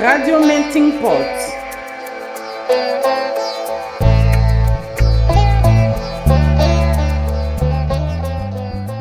[0.00, 1.10] Radio Melting Pot.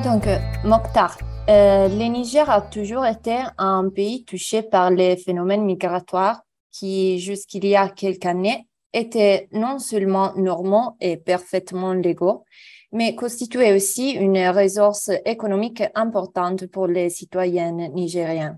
[0.03, 1.19] Donc, euh, Mokhtar,
[1.49, 6.41] euh, le Niger a toujours été un pays touché par les phénomènes migratoires
[6.71, 12.43] qui, jusqu'il y a quelques années, étaient non seulement normaux et parfaitement légaux,
[12.91, 18.57] mais constituaient aussi une ressource économique importante pour les citoyens nigériens.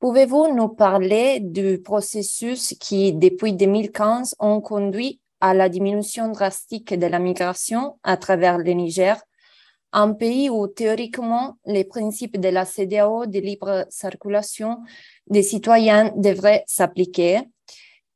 [0.00, 7.06] Pouvez-vous nous parler du processus qui, depuis 2015, ont conduit à la diminution drastique de
[7.06, 9.20] la migration à travers le Niger,
[9.92, 14.78] un pays où théoriquement les principes de la CDAO de libre circulation
[15.28, 17.40] des citoyens devraient s'appliquer?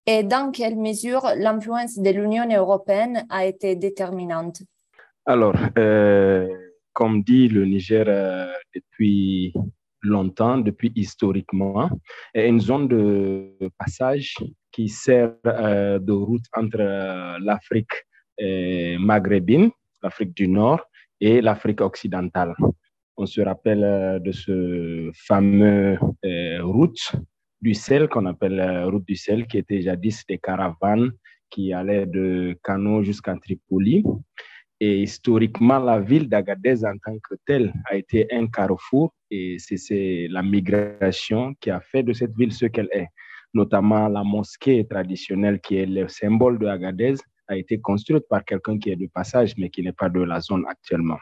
[0.07, 4.63] Et dans quelle mesure l'influence de l'Union européenne a été déterminante?
[5.27, 6.49] Alors, euh,
[6.95, 9.53] comme dit le Niger euh, depuis
[10.03, 11.91] longtemps, depuis historiquement,
[12.35, 14.35] est une zone de passage
[14.73, 17.93] qui sert euh, de route entre euh, l'Afrique
[19.01, 19.71] maghrébine,
[20.03, 20.81] l'Afrique du Nord,
[21.21, 22.55] et l'Afrique occidentale.
[23.17, 25.99] On se rappelle euh, de ce fameux
[26.61, 27.13] route
[27.61, 31.11] du sel qu'on appelle route du sel, qui était jadis des caravanes
[31.51, 34.05] qui allaient de Kano jusqu'à Tripoli.
[34.81, 40.29] Et historiquement, la ville d'Agadez en tant que telle a été un carrefour et c'est
[40.31, 43.09] la migration qui a fait de cette ville ce qu'elle est.
[43.55, 47.15] Notamment la mosquée traditionnelle qui est le symbole de Agadez
[47.49, 50.41] a été construite par quelqu'un qui est de passage mais qui n'est pas de la
[50.41, 51.19] zone actuellement.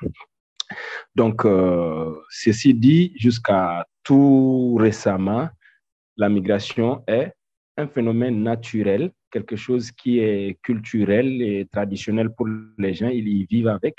[1.15, 5.49] Donc, euh, ceci dit, jusqu'à tout récemment,
[6.17, 7.33] la migration est
[7.77, 12.46] un phénomène naturel quelque chose qui est culturel et traditionnel pour
[12.78, 13.08] les gens.
[13.08, 13.96] Ils y vivent avec.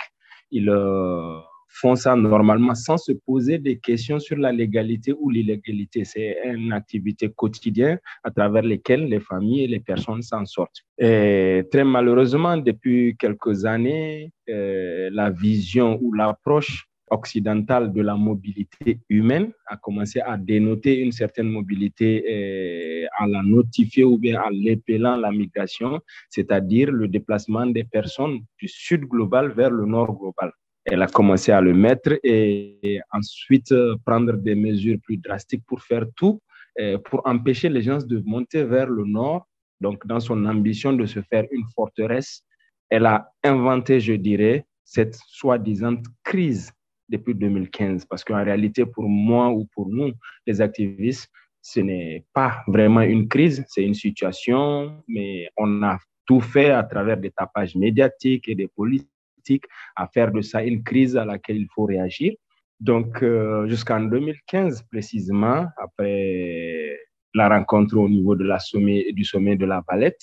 [0.50, 6.05] Ils euh, font ça normalement sans se poser des questions sur la légalité ou l'illégalité.
[6.05, 10.82] C'est une activité quotidienne à travers laquelle les familles et les personnes s'en sortent.
[10.98, 19.00] Et très malheureusement, depuis quelques années, euh, la vision ou l'approche occidentale de la mobilité
[19.10, 24.50] humaine a commencé à dénoter une certaine mobilité euh, en la notifier ou bien en
[24.50, 30.52] l'épelant la migration, c'est-à-dire le déplacement des personnes du sud global vers le nord global.
[30.86, 35.82] Elle a commencé à le mettre et, ensuite euh, prendre des mesures plus drastiques pour
[35.82, 36.40] faire tout
[36.80, 39.48] euh, pour empêcher les gens de monter vers le nord.
[39.82, 42.44] Donc, dans son ambition de se faire une forteresse,
[42.90, 46.72] elle a inventé, je dirais, cette soi-disant crise
[47.10, 48.06] depuis 2015.
[48.06, 50.12] Parce qu'en réalité, pour moi ou pour nous,
[50.45, 51.30] les activistes,
[51.62, 56.84] ce n'est pas vraiment une crise, c'est une situation, mais on a tout fait à
[56.84, 59.66] travers des tapages médiatiques et des politiques
[59.96, 62.34] à faire de ça une crise à laquelle il faut réagir.
[62.80, 66.98] Donc, euh, jusqu'en 2015 précisément, après
[67.34, 70.22] la rencontre au niveau de la sommet, du sommet de la Valette,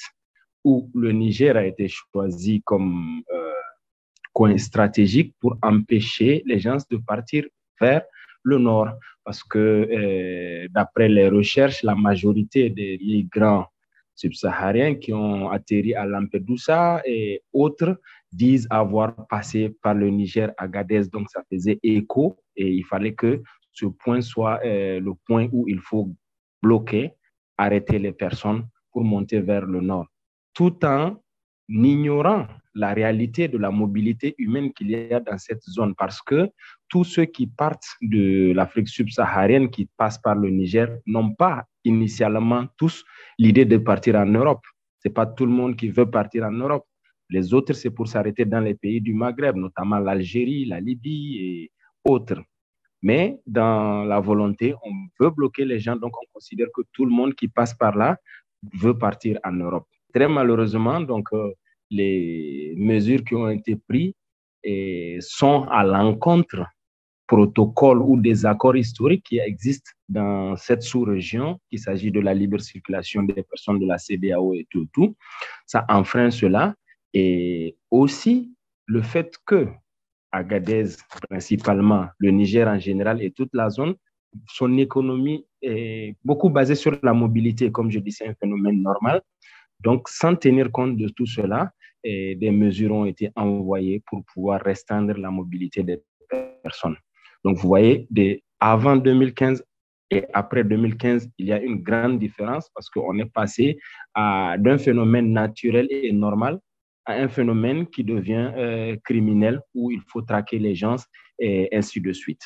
[0.64, 3.43] où le Niger a été choisi comme euh,
[4.34, 7.44] coin stratégique pour empêcher les gens de partir
[7.80, 8.02] vers
[8.42, 8.90] le nord.
[9.24, 13.66] Parce que euh, d'après les recherches, la majorité des migrants
[14.14, 17.98] subsahariens qui ont atterri à Lampedusa et autres
[18.30, 21.04] disent avoir passé par le Niger à Gadez.
[21.12, 23.42] Donc ça faisait écho et il fallait que
[23.72, 26.10] ce point soit euh, le point où il faut
[26.62, 27.12] bloquer,
[27.56, 30.06] arrêter les personnes pour monter vers le nord,
[30.52, 31.16] tout en
[31.68, 36.48] ignorant la réalité de la mobilité humaine qu'il y a dans cette zone parce que
[36.88, 42.66] tous ceux qui partent de l'Afrique subsaharienne, qui passent par le Niger, n'ont pas initialement
[42.76, 43.04] tous
[43.38, 44.64] l'idée de partir en Europe.
[44.98, 46.84] Ce n'est pas tout le monde qui veut partir en Europe.
[47.30, 51.70] Les autres, c'est pour s'arrêter dans les pays du Maghreb, notamment l'Algérie, la Libye et
[52.04, 52.42] autres.
[53.02, 57.10] Mais dans la volonté, on veut bloquer les gens, donc on considère que tout le
[57.10, 58.16] monde qui passe par là
[58.74, 59.86] veut partir en Europe.
[60.14, 61.52] Très malheureusement, donc, euh,
[61.90, 64.12] les mesures qui ont été prises
[65.20, 66.64] sont à l'encontre
[67.26, 72.60] protocoles ou des accords historiques qui existent dans cette sous-région, qu'il s'agit de la libre
[72.60, 75.16] circulation des personnes de la CDAO et tout, tout.
[75.66, 76.74] Ça enfreint cela.
[77.12, 78.54] Et aussi
[78.86, 79.68] le fait que
[80.32, 80.96] Agadez,
[81.30, 83.94] principalement, le Niger en général et toute la zone,
[84.48, 87.70] son économie est beaucoup basée sur la mobilité.
[87.70, 89.22] Comme je dis, c'est un phénomène normal.
[89.84, 91.70] Donc, sans tenir compte de tout cela,
[92.04, 96.02] des mesures ont été envoyées pour pouvoir restreindre la mobilité des
[96.62, 96.96] personnes.
[97.44, 98.08] Donc, vous voyez,
[98.60, 99.62] avant 2015
[100.10, 103.78] et après 2015, il y a une grande différence parce qu'on est passé
[104.16, 106.58] d'un phénomène naturel et normal
[107.06, 110.96] à un phénomène qui devient euh, criminel où il faut traquer les gens
[111.38, 112.42] et ainsi de suite.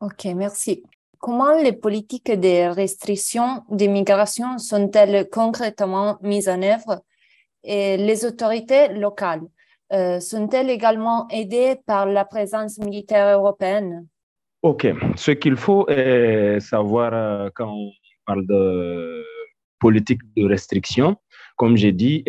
[0.00, 0.82] Ok, merci.
[1.24, 7.00] Comment les politiques de restriction des migrations sont-elles concrètement mises en œuvre?
[7.62, 9.40] Et les autorités locales
[9.94, 14.06] euh, sont-elles également aidées par la présence militaire européenne?
[14.60, 14.86] Ok,
[15.16, 15.86] ce qu'il faut
[16.60, 17.90] savoir euh, quand on
[18.26, 19.24] parle de
[19.78, 21.16] politique de restriction,
[21.56, 22.22] comme j'ai dit,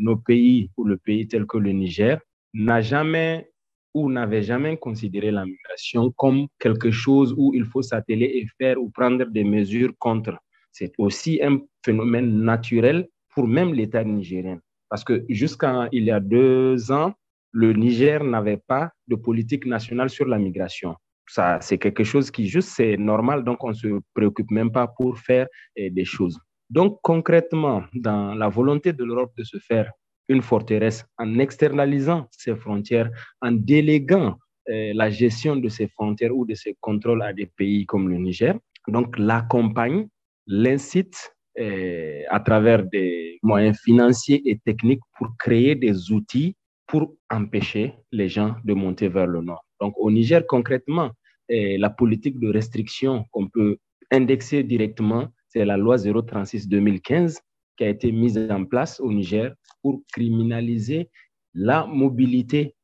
[0.00, 2.18] nos pays ou le pays tel que le Niger
[2.54, 3.49] n'a jamais
[3.94, 8.80] ou n'avait jamais considéré la migration comme quelque chose où il faut s'atteler et faire
[8.80, 10.36] ou prendre des mesures contre.
[10.72, 14.60] C'est aussi un phénomène naturel pour même l'État nigérien.
[14.88, 17.12] Parce que jusqu'à il y a deux ans,
[17.52, 20.94] le Niger n'avait pas de politique nationale sur la migration.
[21.28, 24.88] Ça, c'est quelque chose qui juste, c'est normal, donc on ne se préoccupe même pas
[24.88, 25.46] pour faire
[25.76, 26.38] eh, des choses.
[26.70, 29.92] Donc concrètement, dans la volonté de l'Europe de se faire
[30.30, 33.10] une forteresse en externalisant ses frontières,
[33.42, 34.36] en déléguant
[34.68, 38.16] eh, la gestion de ses frontières ou de ses contrôles à des pays comme le
[38.16, 38.54] Niger,
[38.86, 40.06] donc l'accompagne,
[40.46, 46.54] l'incite eh, à travers des moyens financiers et techniques pour créer des outils
[46.86, 49.64] pour empêcher les gens de monter vers le nord.
[49.80, 51.10] Donc au Niger, concrètement,
[51.48, 53.78] eh, la politique de restriction qu'on peut
[54.12, 57.38] indexer directement, c'est la loi 036-2015
[57.80, 61.08] qui a été mise en place au Niger pour criminaliser
[61.54, 62.74] la mobilité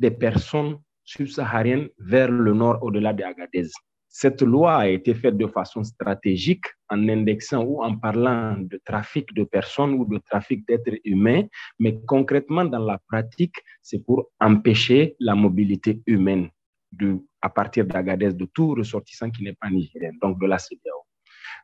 [0.00, 3.68] des personnes subsahariennes vers le nord au-delà de Agadez.
[4.08, 9.32] Cette loi a été faite de façon stratégique en indexant ou en parlant de trafic
[9.34, 11.44] de personnes ou de trafic d'êtres humains,
[11.78, 16.48] mais concrètement dans la pratique, c'est pour empêcher la mobilité humaine
[16.90, 21.06] de, à partir d'Agadez de tout ressortissant qui n'est pas nigérien, donc de la CDAO.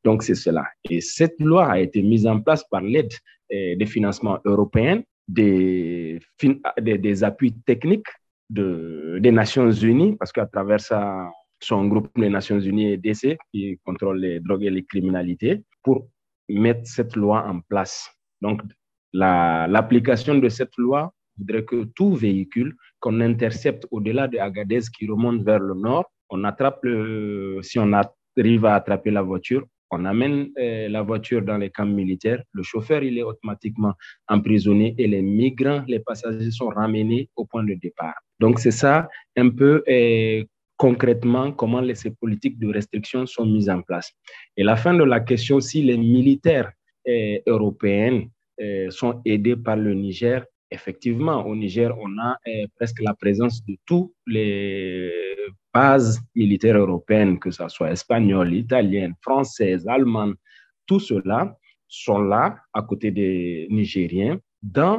[0.05, 0.65] Donc c'est cela.
[0.91, 3.13] Et cette loi a été mise en place par l'aide
[3.51, 6.21] eh, des financements européens, des,
[6.81, 8.07] des, appuis techniques
[8.51, 13.37] de, des Nations Unies, parce qu'à travers ça, son groupe des Nations Unies et DC
[13.53, 16.09] qui contrôle les drogues et les criminalités pour
[16.49, 18.09] mettre cette loi en place.
[18.41, 18.63] Donc,
[19.13, 25.43] l'application de cette loi voudrait que tout véhicule qu'on intercepte au-delà de Agadez qui remonte
[25.43, 30.51] vers le nord, on attrape le, si on arrive à attraper la voiture, on amène
[30.59, 33.95] euh, la voiture dans les camps militaires, le chauffeur il est automatiquement
[34.29, 38.15] emprisonné et les migrants, les passagers sont ramenés au point de départ.
[38.41, 40.45] Donc c'est ça un peu euh,
[40.77, 44.13] concrètement comment ces politiques de restriction sont mises en place.
[44.57, 46.71] Et la fin de la question, si les militaires
[47.07, 48.25] eh, européens
[48.89, 52.39] sont aidés par le Niger, effectivement, au Niger, on a
[52.77, 55.26] presque la présence de toutes les
[55.77, 60.37] bases militaires européennes, que ce soit espagnoles, italiennes, françaises, allemandes,
[60.87, 61.41] tout cela
[61.89, 64.99] sont là à côté des Nigériens dans,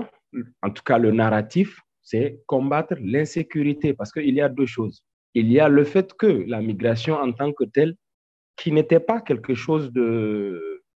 [0.66, 1.70] en tout cas, le narratif,
[2.10, 3.88] c'est combattre l'insécurité.
[3.98, 4.98] Parce qu'il y a deux choses.
[5.34, 7.96] Il y a le fait que la migration en tant que telle,
[8.60, 10.10] qui n'était pas quelque chose de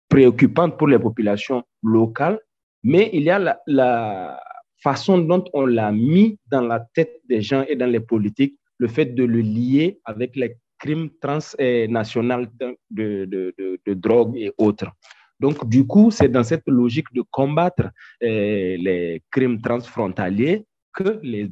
[0.09, 2.39] préoccupant pour les populations locales,
[2.83, 4.39] mais il y a la,
[4.89, 8.87] façon dont on l'a mis dans la tête des gens et dans les politiques, le
[8.87, 13.53] fait de le lier avec les crimes transnationaux de, de,
[13.85, 14.91] de, drogue et autres.
[15.39, 17.87] Donc, du coup, c'est dans cette logique de combattre
[18.19, 21.51] eh, les crimes transfrontaliers que les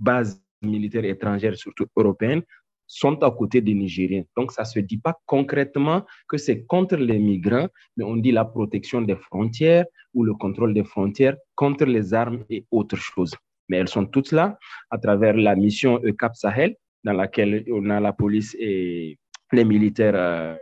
[0.00, 2.42] bases militaires étrangères, surtout européennes,
[2.88, 4.24] sont à côté des Nigériens.
[4.36, 8.32] Donc, ça ne se dit pas concrètement que c'est contre les migrants, mais on dit
[8.32, 13.34] la protection des frontières ou le contrôle des frontières contre les armes et autres choses.
[13.68, 14.58] Mais elles sont toutes là
[14.90, 19.18] à travers la mission ECAP Sahel, dans laquelle on a la police et
[19.52, 20.56] les militaires euh,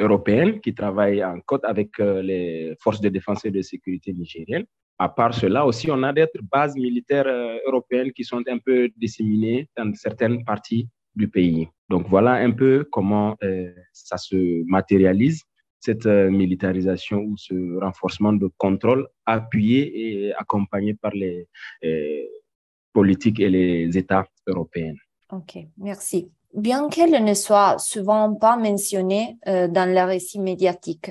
[0.00, 4.66] européens qui travaillent en côte avec euh, les forces de défense et de sécurité nigériennes
[4.98, 8.90] à part cela aussi, on a d'autres bases militaires euh, européennes qui sont un peu
[8.96, 11.68] disséminées dans certaines parties du pays.
[11.88, 15.42] Donc voilà un peu comment euh, ça se matérialise,
[15.80, 21.48] cette euh, militarisation ou ce renforcement de contrôle appuyé et accompagné par les
[22.92, 24.94] politiques et les États européens.
[25.30, 26.30] OK, merci.
[26.54, 31.10] Bien qu'elle ne soit souvent pas mentionnée dans le récit médiatique,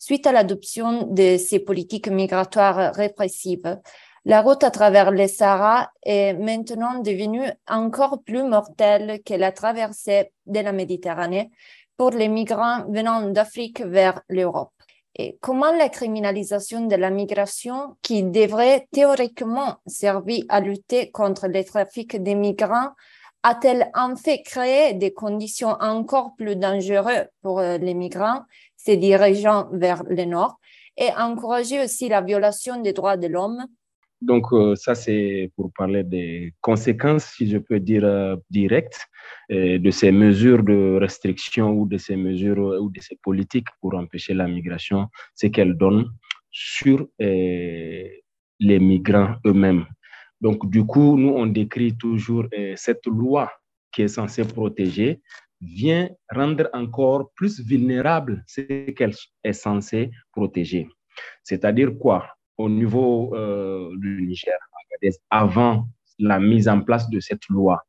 [0.00, 3.80] Suite à l'adoption de ces politiques migratoires répressives,
[4.24, 10.30] la route à travers le Sahara est maintenant devenue encore plus mortelle que la traversée
[10.46, 11.50] de la Méditerranée
[11.98, 14.72] pour les migrants venant d'Afrique vers l'Europe?
[15.16, 21.64] Et comment la criminalisation de la migration, qui devrait théoriquement servir à lutter contre le
[21.64, 22.92] trafic des migrants,
[23.42, 28.42] a-t-elle en fait créé des conditions encore plus dangereuses pour euh, les migrants
[28.76, 30.58] se dirigeant vers le nord
[30.96, 33.66] et encourager aussi la violation des droits de l'homme
[34.20, 39.06] Donc, euh, ça, c'est pour parler des conséquences, si je peux dire, euh, directes
[39.50, 44.34] de ces mesures de restriction ou de ces mesures ou de ces politiques pour empêcher
[44.34, 46.10] la migration, ce qu'elles donnent
[46.50, 48.22] sur les
[48.60, 49.86] migrants eux-mêmes.
[50.40, 52.46] Donc, du coup, nous, on décrit toujours
[52.76, 53.50] cette loi
[53.92, 55.20] qui est censée protéger
[55.60, 58.60] vient rendre encore plus vulnérable ce
[58.90, 60.88] qu'elle est censée protéger.
[61.42, 62.26] C'est-à-dire quoi?
[62.58, 64.58] Au niveau euh, du Niger,
[65.30, 65.88] avant
[66.18, 67.82] la mise en place de cette loi,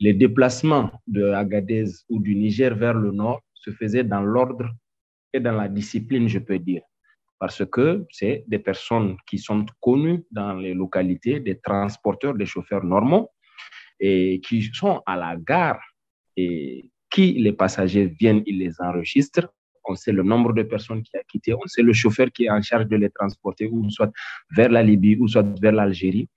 [0.00, 4.68] les déplacements de Agadez ou du Niger vers le nord se faisaient dans l'ordre
[5.32, 6.82] et dans la discipline, je peux dire.
[7.38, 12.84] Parce que c'est des personnes qui sont connues dans les localités, des transporteurs, des chauffeurs
[12.84, 13.28] normaux,
[14.00, 15.80] et qui sont à la gare
[16.36, 19.48] et qui les passagers viennent, ils les enregistrent.
[19.86, 22.50] On sait le nombre de personnes qui a quitté, on sait le chauffeur qui est
[22.50, 24.10] en charge de les transporter, ou soit
[24.56, 26.28] vers la Libye, ou soit vers l'Algérie.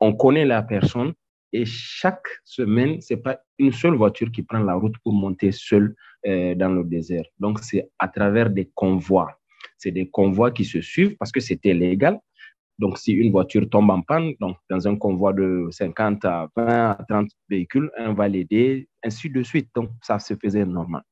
[0.00, 1.12] On connaît la personne
[1.52, 5.94] et chaque semaine, c'est pas une seule voiture qui prend la route pour monter seule
[6.26, 7.24] euh, dans le désert.
[7.38, 9.28] Donc, c'est à travers des convois.
[9.76, 12.18] C'est des convois qui se suivent parce que c'était légal.
[12.82, 16.66] Donc, si une voiture tombe en panne, donc dans un convoi de 50 à 20
[16.66, 19.68] à 30 véhicules, un va l'aider, ainsi de suite.
[19.76, 21.02] Donc, ça se faisait normal.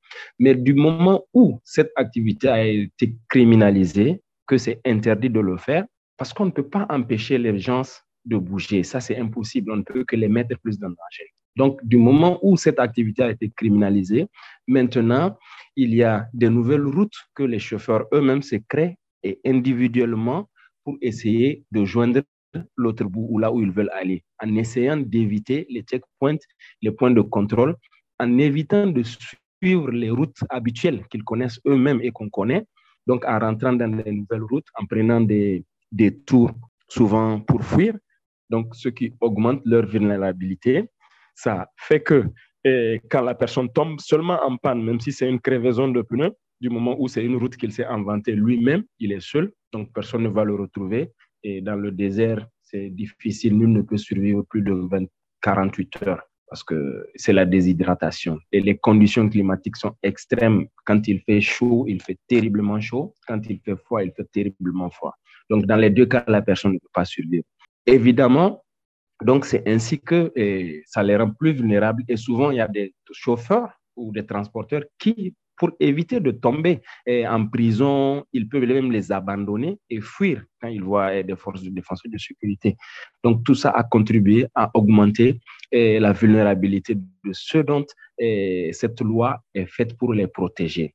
[0.41, 5.85] Mais du moment où cette activité a été criminalisée, que c'est interdit de le faire,
[6.17, 7.83] parce qu'on ne peut pas empêcher les gens
[8.25, 8.83] de bouger.
[8.83, 9.71] Ça, c'est impossible.
[9.71, 11.29] On ne peut que les mettre plus dans danger.
[11.55, 14.27] Donc, du moment où cette activité a été criminalisée,
[14.67, 15.39] maintenant,
[15.77, 20.49] il y a de nouvelles routes que les chauffeurs eux-mêmes se créent et individuellement
[20.85, 22.23] pour essayer de joindre
[22.77, 26.39] l'autre bout ou là où ils veulent aller, en essayant d'éviter les checkpoints,
[26.83, 27.77] les points de contrôle,
[28.19, 32.65] en évitant de suivre les routes habituelles qu'ils connaissent eux-mêmes et qu'on connaît,
[33.07, 36.53] donc en rentrant dans les nouvelles routes, en prenant des, des tours
[36.89, 37.95] souvent pour fuir,
[38.51, 40.91] donc ce qui augmente leur vulnérabilité.
[41.35, 42.25] Ça fait que
[42.65, 46.33] et quand la personne tombe seulement en panne, même si c'est une crevaison de pneus,
[46.61, 50.23] du moment où c'est une route qu'il s'est inventée lui-même, il est seul, donc personne
[50.25, 51.13] ne va le retrouver.
[51.43, 55.07] Et dans le désert, c'est difficile, nul ne peut survivre plus de 20,
[55.43, 58.37] 48 heures parce que c'est la déshydratation.
[58.51, 60.67] Et les conditions climatiques sont extrêmes.
[60.85, 63.15] Quand il fait chaud, il fait terriblement chaud.
[63.27, 65.15] Quand il fait froid, il fait terriblement froid.
[65.49, 67.45] Donc, dans les deux cas, la personne ne peut pas survivre.
[67.87, 68.65] Évidemment,
[69.23, 70.33] donc c'est ainsi que
[70.87, 72.03] ça les rend plus vulnérables.
[72.09, 76.81] Et souvent, il y a des chauffeurs ou des transporteurs qui pour éviter de tomber
[77.05, 81.37] eh, en prison, ils peuvent même les abandonner et fuir quand ils voient eh, des
[81.37, 82.79] forces de défense et de sécurité.
[83.23, 85.39] Donc tout ça a contribué à augmenter
[85.71, 87.85] eh, la vulnérabilité de ceux dont
[88.19, 90.95] cette loi est faite pour les protéger.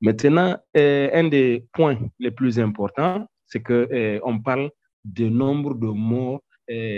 [0.00, 4.70] Maintenant, un des points les plus importants, c'est qu'on parle
[5.04, 6.40] du nombre de morts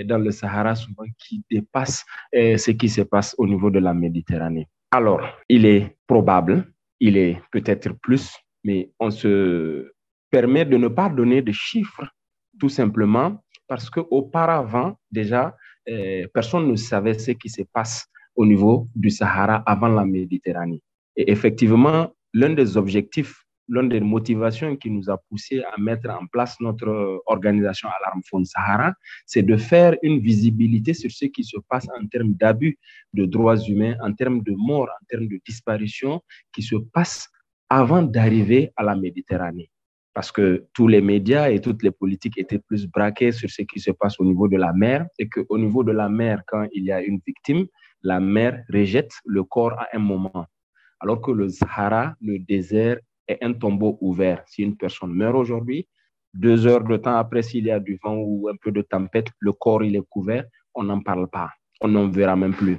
[0.05, 4.69] dans le Sahara souvent qui dépasse ce qui se passe au niveau de la Méditerranée.
[4.91, 6.72] Alors, il est probable
[7.03, 8.33] il est peut-être plus,
[8.63, 9.91] mais on se
[10.31, 12.07] permet de ne pas donner de chiffres,
[12.61, 15.57] tout simplement parce qu'auparavant, déjà,
[15.89, 18.07] euh, personne ne savait ce qui se passe
[18.37, 20.81] au niveau du Sahara avant la Méditerranée.
[21.17, 26.27] Et effectivement, l'un des objectifs l'une des motivations qui nous a poussé à mettre en
[26.27, 28.93] place notre organisation Alarme Fond Sahara,
[29.27, 32.79] c'est de faire une visibilité sur ce qui se passe en termes d'abus
[33.15, 36.21] de droits humains, en termes de morts, en termes de disparitions
[36.53, 37.29] qui se passent
[37.69, 39.71] avant d'arriver à la Méditerranée.
[40.15, 43.81] Parce que tous les médias et toutes les politiques étaient plus braqués sur ce qui
[43.81, 46.85] se passe au niveau de la mer et qu'au niveau de la mer, quand il
[46.85, 47.67] y a une victime,
[48.03, 50.45] la mer rejette le corps à un moment.
[51.01, 52.99] Alors que le Sahara, le désert,
[53.29, 54.43] est un tombeau ouvert.
[54.47, 55.89] Si une personne meurt aujourd'hui,
[56.35, 59.29] deux heures de temps après, s'il y a du vent ou un peu de tempête,
[59.39, 61.51] le corps il est couvert, on n'en parle pas,
[61.81, 62.79] on n'en verra même plus.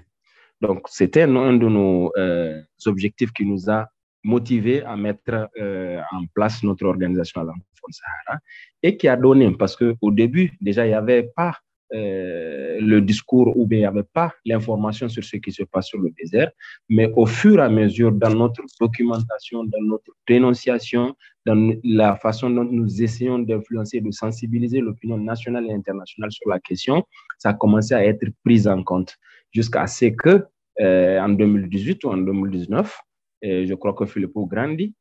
[0.62, 3.88] Donc, c'était un de nos euh, objectifs qui nous a
[4.24, 8.40] motivés à mettre euh, en place notre organisation à l'Enfant Sahara
[8.82, 11.58] et qui a donné, parce qu'au début, déjà, il n'y avait pas
[11.94, 15.88] euh, le discours ou bien il n'y avait pas l'information sur ce qui se passe
[15.88, 16.52] sur le désert,
[16.90, 22.50] mais au fur et à mesure, dans notre documentation, dans notre dénonciation, dans la façon
[22.50, 27.04] dont nous essayons d'influencer, de sensibiliser l'opinion nationale et internationale sur la question,
[27.38, 29.16] ça a commencé à être pris en compte
[29.52, 30.46] jusqu'à ce que,
[30.80, 32.98] euh, en 2018 ou en 2019,
[33.46, 34.96] euh, je crois que Filippo Grandi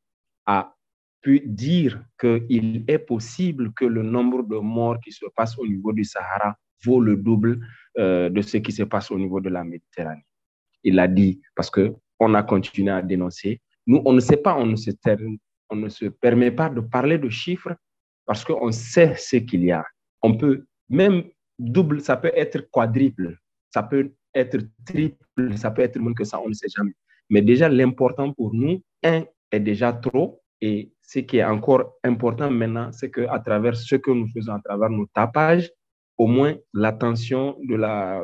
[0.47, 0.75] a
[1.23, 5.93] pu dire qu'il est possible que le nombre de morts qui se passent au niveau
[5.93, 7.61] du Sahara vaut le double
[7.99, 10.25] euh, de ce qui se passe au niveau de la Méditerranée.
[10.85, 13.61] Il l'a dit parce qu'on a continué à dénoncer.
[13.87, 14.91] Nous, on ne sait pas, on ne se,
[15.71, 17.75] on ne se permet pas de parler de chiffres
[18.27, 19.85] parce qu'on sait ce qu'il y a.
[20.23, 21.25] On peut même
[21.59, 23.37] double, ça peut être quadruple,
[23.71, 26.95] ça peut être triple, ça peut être moins que ça, on ne sait jamais.
[27.31, 30.41] Mais déjà, l'important pour nous, un, est déjà trop.
[30.61, 34.61] Et ce qui est encore important maintenant, c'est qu'à travers ce que nous faisons, à
[34.61, 35.71] travers nos tapages,
[36.19, 37.75] au moins l'attention de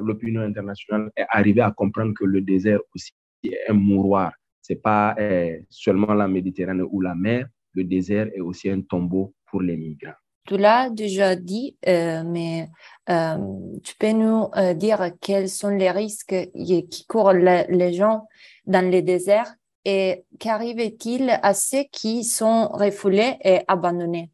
[0.00, 3.12] l'opinion internationale est arrivée à comprendre que le désert aussi
[3.44, 4.32] est un mouroir.
[4.62, 8.82] Ce n'est pas euh, seulement la Méditerranée ou la mer, le désert est aussi un
[8.82, 10.12] tombeau pour les migrants.
[10.46, 12.68] Tu l'as déjà dit, euh, mais
[13.10, 13.36] euh,
[13.84, 18.26] tu peux nous dire quels sont les risques qui courent les gens
[18.66, 19.54] dans les déserts
[19.84, 24.30] et qu'arrive-t-il à ceux qui sont refoulés et abandonnés?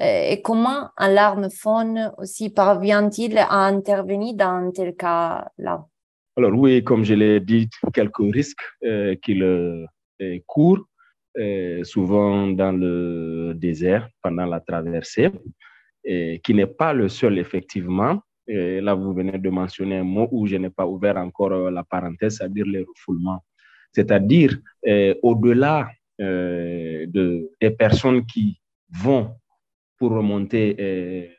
[0.00, 5.86] Et comment un faune aussi parvient-il à intervenir dans tel cas-là?
[6.36, 8.64] Alors oui, comme je l'ai dit, quelques risques
[9.22, 9.86] qu'il euh,
[10.46, 10.80] court
[11.84, 15.30] souvent dans le désert pendant la traversée,
[16.04, 18.20] qui n'est pas le seul effectivement.
[18.46, 21.82] Là, vous venez de mentionner un mot où je n'ai pas ouvert encore euh, la
[21.82, 23.42] parenthèse, c'est-à-dire les refoulements.
[23.92, 25.88] C'est-à-dire, euh, au-delà
[26.20, 28.60] euh, de, des personnes qui
[28.90, 29.34] vont
[29.98, 31.30] pour remonter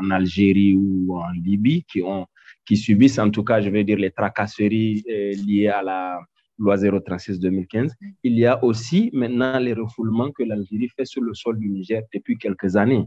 [0.00, 2.26] en Algérie ou en Libye, qui, ont,
[2.66, 5.02] qui subissent en tout cas, je vais dire, les tracasseries
[5.46, 6.20] liées à la
[6.60, 11.58] loi 036-2015, il y a aussi maintenant les refoulements que l'Algérie fait sur le sol
[11.58, 13.06] du Niger depuis quelques années,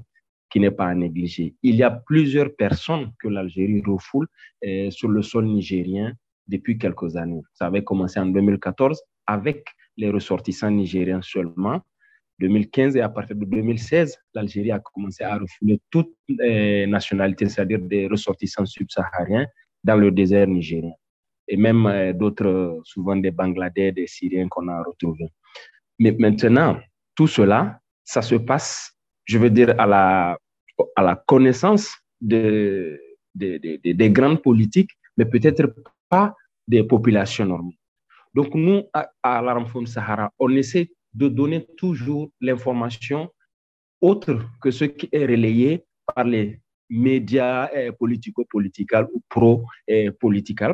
[0.49, 1.55] qui n'est pas à négliger.
[1.61, 4.27] Il y a plusieurs personnes que l'Algérie refoule
[4.65, 6.13] euh, sur le sol nigérien
[6.47, 7.41] depuis quelques années.
[7.53, 9.65] Ça avait commencé en 2014 avec
[9.97, 11.81] les ressortissants nigériens seulement.
[12.39, 17.79] 2015 et à partir de 2016, l'Algérie a commencé à refouler toutes les nationalités, c'est-à-dire
[17.79, 19.45] des ressortissants subsahariens
[19.83, 20.93] dans le désert nigérien
[21.47, 25.29] et même euh, d'autres, souvent des Bangladais, des Syriens qu'on a retrouvés.
[25.99, 26.79] Mais maintenant,
[27.15, 30.37] tout cela, ça se passe, je veux dire, à la,
[30.95, 32.99] à la connaissance de,
[33.35, 35.73] des grandes politiques, mais peut-être
[36.09, 36.35] pas
[36.67, 37.77] des populations normales.
[38.33, 43.29] Donc, nous, à, à la Sahara, on essaie de donner toujours l'information
[44.01, 46.59] autre que ce qui est relayé par les
[46.89, 50.61] médias euh, politico-politiques ou pro-politiques.
[50.61, 50.73] Euh,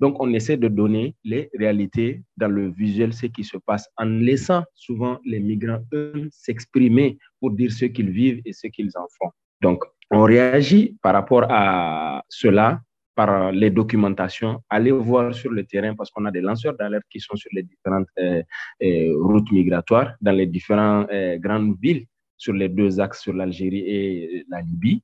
[0.00, 4.06] donc, on essaie de donner les réalités dans le visuel, ce qui se passe, en
[4.06, 9.06] laissant souvent les migrants eux s'exprimer pour dire ce qu'ils vivent et ce qu'ils en
[9.18, 9.30] font.
[9.60, 12.80] Donc, on réagit par rapport à cela
[13.14, 17.20] par les documentations, aller voir sur le terrain parce qu'on a des lanceurs d'alerte qui
[17.20, 18.42] sont sur les différentes euh,
[18.82, 23.84] euh, routes migratoires dans les différentes euh, grandes villes sur les deux axes, sur l'Algérie
[23.86, 25.02] et la Libye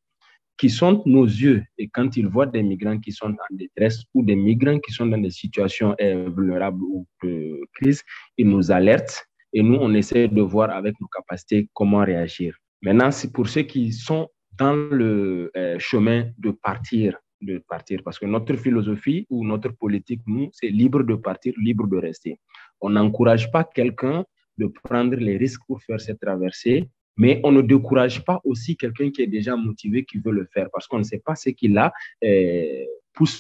[0.59, 1.62] qui sont nos yeux.
[1.79, 5.07] Et quand ils voient des migrants qui sont en détresse ou des migrants qui sont
[5.07, 8.03] dans des situations euh, vulnérables ou de crise,
[8.37, 12.55] ils nous alertent et nous, on essaie de voir avec nos capacités comment réagir.
[12.83, 18.18] Maintenant, c'est pour ceux qui sont dans le euh, chemin de partir, de partir, parce
[18.18, 22.40] que notre philosophie ou notre politique, nous, c'est libre de partir, libre de rester.
[22.81, 24.24] On n'encourage pas quelqu'un
[24.57, 29.11] de prendre les risques pour faire cette traversée mais on ne décourage pas aussi quelqu'un
[29.11, 31.68] qui est déjà motivé, qui veut le faire, parce qu'on ne sait pas ce qui
[31.68, 31.92] l'a
[32.24, 32.85] euh,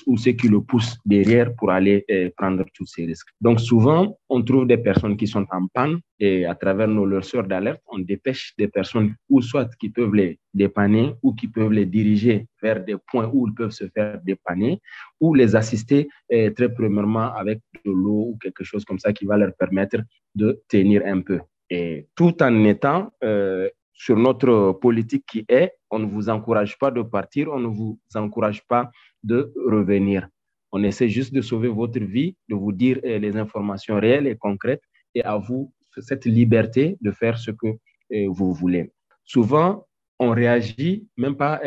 [0.06, 3.28] ou ce qui le pousse derrière pour aller euh, prendre tous ces risques.
[3.40, 7.46] Donc souvent, on trouve des personnes qui sont en panne et à travers nos lanceurs
[7.46, 11.86] d'alerte, on dépêche des personnes ou soit qui peuvent les dépanner ou qui peuvent les
[11.86, 14.80] diriger vers des points où ils peuvent se faire dépanner
[15.20, 19.26] ou les assister euh, très premièrement avec de l'eau ou quelque chose comme ça qui
[19.26, 19.98] va leur permettre
[20.34, 21.40] de tenir un peu.
[21.70, 26.90] Et tout en étant euh, sur notre politique qui est, on ne vous encourage pas
[26.90, 28.90] de partir, on ne vous encourage pas
[29.22, 30.28] de revenir.
[30.72, 34.36] On essaie juste de sauver votre vie, de vous dire euh, les informations réelles et
[34.36, 34.82] concrètes
[35.14, 38.92] et à vous cette liberté de faire ce que euh, vous voulez.
[39.24, 39.86] Souvent,
[40.20, 41.60] on réagit même pas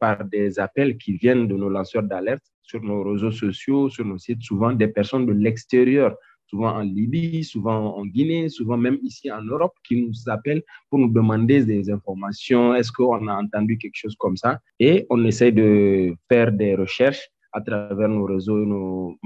[0.00, 4.16] par des appels qui viennent de nos lanceurs d'alerte sur nos réseaux sociaux, sur nos
[4.16, 6.16] sites, souvent des personnes de l'extérieur
[6.48, 10.98] souvent en Libye, souvent en Guinée, souvent même ici en Europe, qui nous appellent pour
[10.98, 12.74] nous demander des informations.
[12.74, 14.60] Est-ce qu'on a entendu quelque chose comme ça?
[14.78, 19.18] Et on essaie de faire des recherches à travers nos réseaux, nos,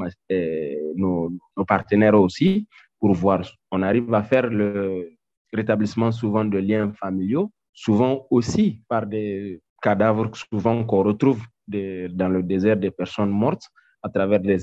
[0.96, 2.66] nos partenaires aussi,
[2.98, 3.42] pour voir.
[3.70, 5.12] On arrive à faire le
[5.52, 12.42] rétablissement souvent de liens familiaux, souvent aussi par des cadavres souvent qu'on retrouve dans le
[12.42, 13.68] désert des personnes mortes
[14.02, 14.58] à travers des,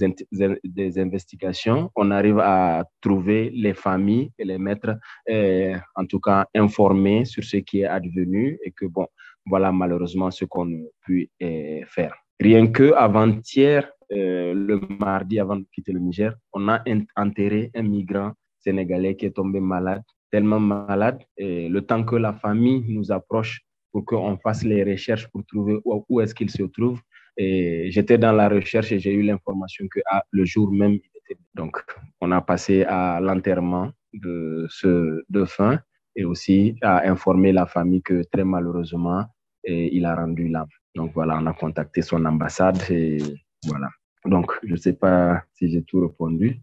[0.63, 4.97] des, investigations, on arrive à trouver les familles et les mettre,
[5.29, 9.07] euh, en tout cas, informés sur ce qui est advenu et que, bon,
[9.45, 12.13] voilà malheureusement ce qu'on a pu euh, faire.
[12.39, 16.83] Rien que avant-hier, euh, le mardi avant de quitter le Niger, on a
[17.15, 22.33] enterré un migrant sénégalais qui est tombé malade, tellement malade, et le temps que la
[22.33, 26.63] famille nous approche pour qu'on fasse les recherches pour trouver où, où est-ce qu'il se
[26.63, 27.01] trouve,
[27.41, 31.11] Et j'étais dans la recherche et j'ai eu l'information que ah, le jour même, il
[31.15, 31.39] était.
[31.55, 31.81] Donc,
[32.19, 35.79] on a passé à l'enterrement de ce dauphin
[36.17, 39.25] et aussi à informer la famille que très malheureusement,
[39.63, 40.67] il a rendu l'âme.
[40.95, 43.19] Donc voilà, on a contacté son ambassade et
[43.65, 43.87] voilà.
[44.25, 46.59] Donc, je ne sais pas si j'ai tout répondu.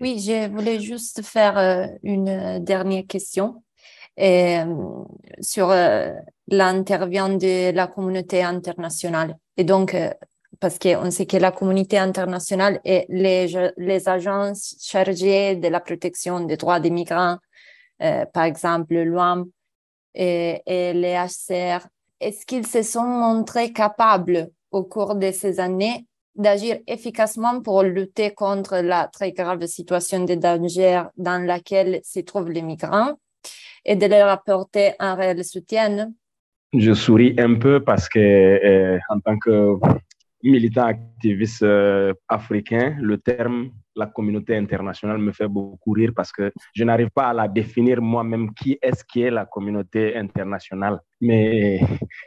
[0.00, 3.64] Oui, je voulais juste faire euh, une dernière question
[4.18, 4.64] euh,
[5.40, 6.12] sur euh,
[6.48, 9.36] l'intervention de la communauté internationale.
[9.56, 9.96] Et donc,
[10.58, 16.40] parce qu'on sait que la communauté internationale et les, les agences chargées de la protection
[16.40, 17.38] des droits des migrants,
[17.98, 19.46] par exemple l'OAM
[20.14, 21.86] et, et les HCR,
[22.20, 28.32] est-ce qu'ils se sont montrés capables au cours de ces années d'agir efficacement pour lutter
[28.34, 33.14] contre la très grave situation de danger dans laquelle se trouvent les migrants?
[33.84, 36.12] Et de leur apporter un réel soutien
[36.72, 39.74] Je souris un peu parce que, euh, en tant que
[40.42, 46.52] militant activiste euh, africain, le terme la communauté internationale me fait beaucoup rire parce que
[46.74, 51.00] je n'arrive pas à la définir moi-même qui est-ce qui est la communauté internationale.
[51.20, 51.80] Mais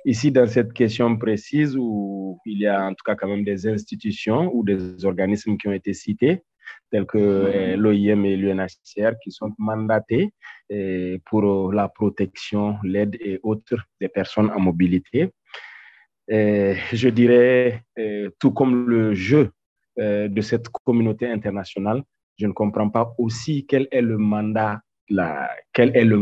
[0.05, 3.67] ici, dans cette question précise où il y a en tout cas quand même des
[3.67, 6.43] institutions ou des organismes qui ont été cités,
[6.91, 10.31] tels que euh, l'OIM et l'UNHCR, qui sont mandatés
[10.73, 15.31] euh, pour la protection, l'aide et autres des personnes en mobilité.
[16.31, 17.83] Euh, je dirais,
[18.39, 19.51] tout comme le jeu
[19.99, 22.01] euh, de cette communauté internationale,
[22.39, 26.17] je ne comprends pas aussi quel est le mandat, la, quelle est le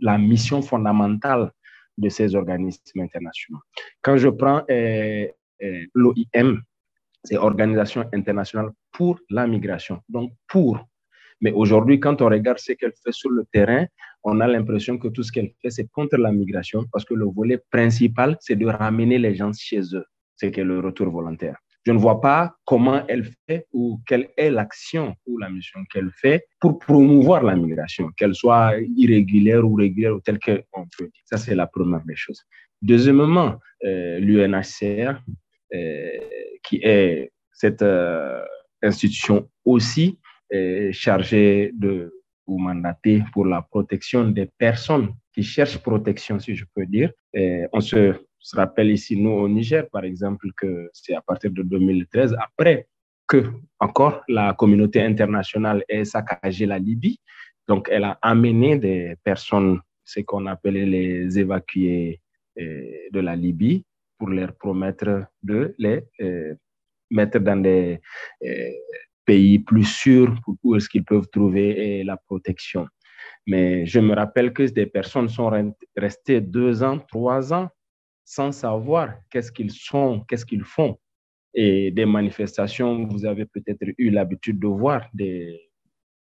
[0.00, 1.50] la mission fondamentale
[1.98, 3.58] de ces organismes internationaux.
[4.00, 5.26] Quand je prends euh,
[5.60, 6.62] euh, l'OIM,
[7.24, 10.86] c'est Organisation internationale pour la migration, donc pour.
[11.40, 13.86] Mais aujourd'hui, quand on regarde ce qu'elle fait sur le terrain,
[14.24, 17.26] on a l'impression que tout ce qu'elle fait, c'est contre la migration parce que le
[17.26, 20.04] volet principal, c'est de ramener les gens chez eux,
[20.36, 24.50] c'est que le retour volontaire je ne vois pas comment elle fait ou quelle est
[24.50, 30.16] l'action ou la mission qu'elle fait pour promouvoir la migration, qu'elle soit irrégulière ou régulière
[30.16, 31.22] ou telle qu'on peut dire.
[31.24, 32.42] Ça, c'est la première des choses.
[32.82, 35.22] Deuxièmement, euh, l'UNHCR,
[35.74, 36.10] euh,
[36.64, 38.42] qui est cette euh,
[38.82, 40.18] institution aussi
[40.92, 42.12] chargée de
[42.46, 47.10] ou mandatée pour la protection des personnes qui cherchent protection, si je peux dire.
[47.72, 48.14] on se
[48.46, 52.86] se rappelle ici, nous, au Niger, par exemple, que c'est à partir de 2013, après
[53.26, 53.42] que
[53.80, 57.18] encore la communauté internationale ait saccagé la Libye.
[57.66, 62.20] Donc, elle a amené des personnes, ce qu'on appelait les évacués
[62.60, 63.84] euh, de la Libye,
[64.16, 66.54] pour leur promettre de les euh,
[67.10, 68.00] mettre dans des
[68.44, 68.70] euh,
[69.26, 72.86] pays plus sûrs où est-ce qu'ils peuvent trouver la protection.
[73.46, 75.50] Mais je me rappelle que des personnes sont
[75.96, 77.68] restées deux ans, trois ans
[78.24, 80.98] sans savoir qu'est-ce qu'ils sont, qu'est-ce qu'ils font.
[81.54, 85.70] Et des manifestations, vous avez peut-être eu l'habitude de voir des,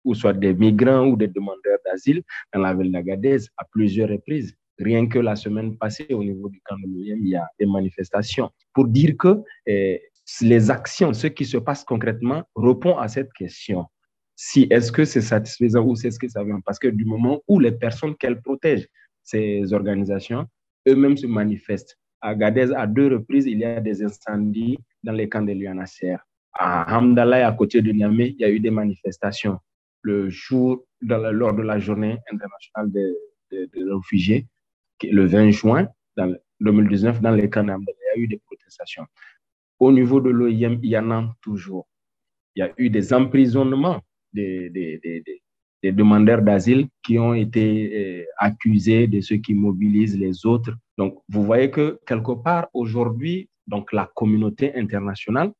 [0.05, 4.55] ou soit des migrants ou des demandeurs d'asile dans la ville d'Agadez à plusieurs reprises.
[4.79, 7.67] Rien que la semaine passée, au niveau du camp de l'OIM, il y a des
[7.67, 10.03] manifestations pour dire que eh,
[10.41, 13.87] les actions, ce qui se passe concrètement, répond à cette question.
[14.35, 17.41] Si est-ce que c'est satisfaisant ou c'est ce que ça vient Parce que du moment
[17.49, 18.89] où les personnes qu'elles protègent,
[19.23, 20.47] ces organisations,
[20.89, 21.99] eux-mêmes se manifestent.
[22.21, 26.19] À Gadez, à deux reprises, il y a des incendies dans les camps de l'UNHCR.
[26.53, 29.59] À Hamdallah, à côté de Niamey, il y a eu des manifestations.
[30.03, 33.15] Le jour, lors de la journée internationale des,
[33.91, 34.47] réfugiés,
[35.03, 39.07] le 20 juin dans 2019, dans les camps d'Hamdallah, il y a eu des protestations.
[39.79, 41.87] Au niveau de l'OIM, il y en a toujours.
[42.55, 44.01] Il y a eu des emprisonnements
[44.33, 45.23] des,
[45.83, 50.73] demandeurs d'asile qui ont été euh, accusés de ceux qui mobilisent les autres.
[50.99, 55.53] Donc, vous voyez que quelque part, aujourd'hui, donc la communauté internationale,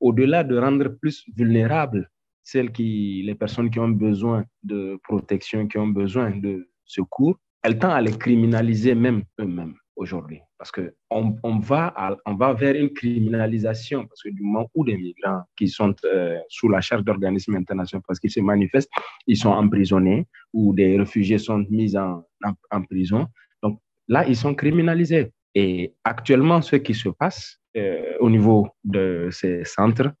[0.00, 2.10] au-delà de rendre plus vulnérables
[2.42, 7.78] celles qui, les personnes qui ont besoin de protection, qui ont besoin de secours, elle
[7.78, 10.40] tend à les criminaliser même eux-mêmes aujourd'hui.
[10.58, 12.14] Parce qu'on on va,
[12.54, 16.80] vers une criminalisation, parce que du moment où des migrants qui sont euh, sous la
[16.80, 18.90] charge d'organismes internationaux, parce qu'ils se manifestent,
[19.26, 22.24] ils sont emprisonnés, ou des réfugiés sont mis en,
[22.70, 23.26] en, prison.
[23.62, 25.32] Donc là, ils sont criminalisés.
[25.54, 30.12] Et actuellement, ce qui se passe euh, au niveau de ces centres,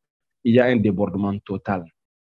[0.44, 1.84] il y a un débordement total.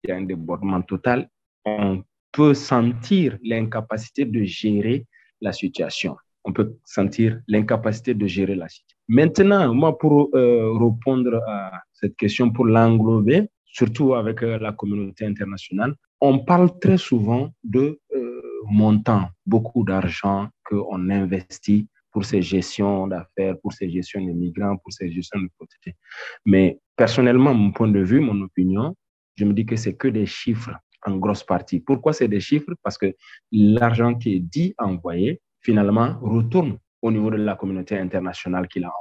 [0.04, 1.28] Il y a un débordement total.
[1.66, 5.06] On peut sentir l'incapacité de gérer
[5.42, 8.98] la situation on peut sentir l'incapacité de gérer la situation.
[9.08, 15.26] Maintenant, moi, pour euh, répondre à cette question, pour l'englober, surtout avec euh, la communauté
[15.26, 23.08] internationale, on parle très souvent de euh, montants, beaucoup d'argent qu'on investit pour ces gestions
[23.08, 25.98] d'affaires, pour ces gestions des migrants, pour ces gestions de protéger.
[26.46, 28.96] Mais personnellement, mon point de vue, mon opinion,
[29.36, 30.72] je me dis que c'est que des chiffres
[31.06, 31.80] en grosse partie.
[31.82, 32.72] Pourquoi c'est des chiffres?
[32.82, 33.14] Parce que
[33.52, 38.92] l'argent qui est dit envoyé, finalement, retourne au niveau de la communauté internationale qui l'a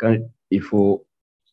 [0.00, 0.22] envoyé.
[0.50, 1.06] Il faut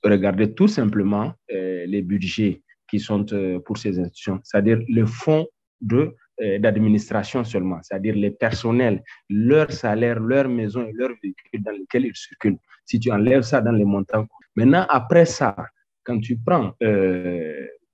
[0.03, 5.47] regarder tout simplement euh, les budgets qui sont euh, pour ces institutions, c'est-à-dire le fonds
[5.79, 6.01] de
[6.41, 12.05] euh, d'administration seulement, c'est-à-dire les personnels, leur salaire, leur maison et leur véhicule dans lesquels
[12.05, 12.60] ils circulent.
[12.86, 14.27] Si tu enlèves ça dans les montants.
[14.55, 15.55] Maintenant, après ça,
[16.03, 16.73] quand tu prends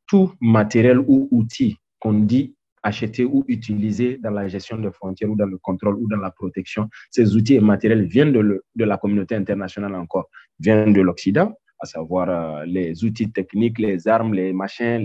[0.07, 2.56] tout matériel ou outil qu'on dit
[2.87, 6.31] acheter ou utiliser dans la gestion de frontières ou dans le contrôle ou dans la
[6.31, 10.27] protection, ces outils et matériels viennent de, la communauté internationale encore,
[10.59, 14.99] viennent de l'Occident, à savoir euh, les outils techniques, les armes, les machins,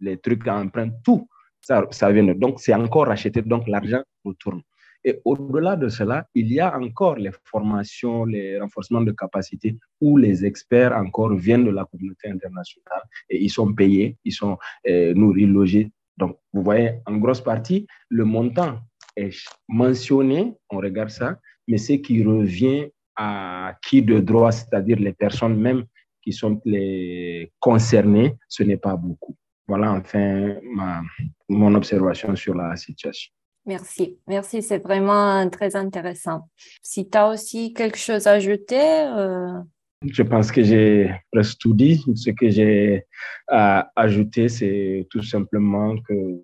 [0.00, 1.28] les, trucs à empreinte, tout
[1.60, 2.34] ça, vient de.
[2.34, 4.62] Donc, c'est encore acheté, donc l'argent retourne.
[5.06, 10.16] Et au-delà de cela, il y a encore les formations, les renforcements de capacité où
[10.16, 14.56] les experts encore viennent de la communauté internationale et ils sont payés, ils sont
[14.88, 15.90] euh, nourris, logés.
[16.16, 18.78] Donc, vous voyez, en grosse partie, le montant
[19.16, 19.36] est
[19.68, 25.56] mentionné, on regarde ça, mais ce qui revient à qui de droit, c'est-à-dire les personnes
[25.56, 25.84] même
[26.22, 29.36] qui sont les concernées, ce n'est pas beaucoup.
[29.66, 31.02] Voilà enfin ma,
[31.48, 33.32] mon observation sur la situation.
[33.66, 36.48] Merci, merci, c'est vraiment très intéressant.
[36.82, 38.80] Si tu as aussi quelque chose à ajouter.
[38.80, 39.60] Euh...
[40.06, 42.04] Je pense que j'ai presque tout dit.
[42.14, 43.04] Ce que j'ai
[43.48, 46.42] à ajouter, c'est tout simplement que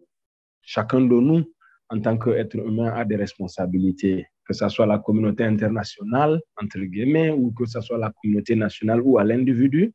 [0.62, 1.44] chacun de nous,
[1.88, 7.30] en tant qu'être humain, a des responsabilités que ce soit la communauté internationale, entre guillemets,
[7.30, 9.94] ou que ce soit la communauté nationale ou à l'individu,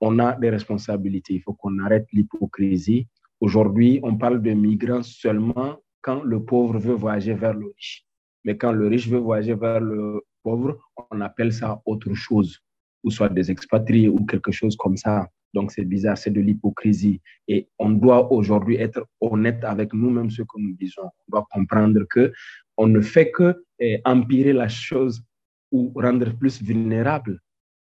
[0.00, 1.34] on a des responsabilités.
[1.34, 3.06] Il faut qu'on arrête l'hypocrisie.
[3.38, 8.04] Aujourd'hui, on parle de migrants seulement quand le pauvre veut voyager vers le riche.
[8.44, 10.76] Mais quand le riche veut voyager vers le pauvre,
[11.12, 12.58] on appelle ça autre chose,
[13.06, 15.28] ou soit des expatriés ou quelque chose comme ça.
[15.54, 17.20] Donc c'est bizarre, c'est de l'hypocrisie.
[17.46, 21.04] Et on doit aujourd'hui être honnête avec nous-mêmes ce que nous disons.
[21.04, 22.32] On doit comprendre que
[22.76, 25.22] on ne fait que eh, empirer la chose
[25.70, 27.40] ou rendre plus vulnérable.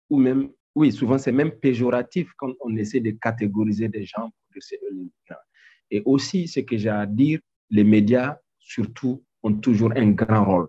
[0.10, 4.30] Ou même, oui, souvent c'est même péjoratif quand on essaie de catégoriser des gens
[5.90, 10.68] Et aussi, ce que j'ai à dire, les médias, surtout, ont toujours un grand rôle.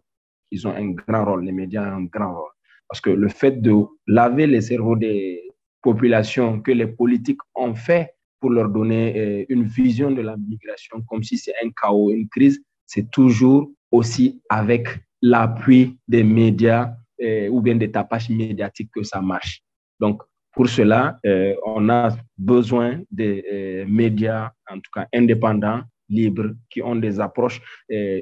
[0.50, 2.53] Ils ont un grand rôle, les médias ont un grand rôle.
[2.88, 3.72] Parce que le fait de
[4.06, 5.42] laver les cerveaux des
[5.82, 11.02] populations que les politiques ont fait pour leur donner eh, une vision de la migration
[11.08, 14.88] comme si c'est un chaos, une crise, c'est toujours aussi avec
[15.22, 19.62] l'appui des médias euh, ou bien des tapages médiatiques que ça marche.
[20.00, 26.50] Donc, pour cela, euh, on a besoin des euh, médias, en tout cas indépendants, libres,
[26.70, 27.62] qui ont des approches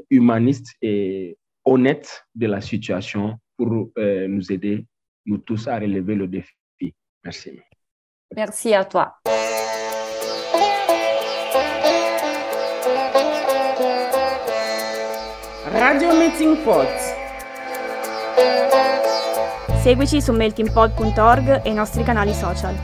[0.09, 3.92] humanistes et honnêtes de la situation pour
[4.29, 4.85] nous aider,
[5.27, 6.53] nous tous, à relever le défi.
[7.25, 7.61] Merci.
[8.35, 9.14] Merci à toi.
[15.72, 16.88] Radio Melting Pot.
[19.83, 22.75] Seguici su meltingpot.org e i nostri canali social.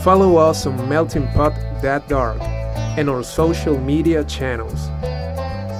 [0.00, 2.40] Follow us on meltingpot.org
[2.96, 4.90] and our social media channels.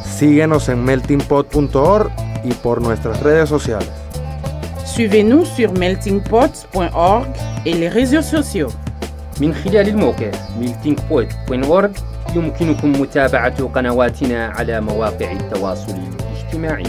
[0.05, 3.89] Síguenos en meltingpot.org y por nuestras redes sociales.
[4.85, 7.27] Suivez-nous sur meltingpot.org
[7.67, 8.71] et les réseaux sociaux.
[9.41, 10.31] من خلال الموقع
[10.61, 11.91] meltingpot.org
[12.37, 16.87] يمكنكم متابعة قنواتنا على مواقع التواصل الاجتماعي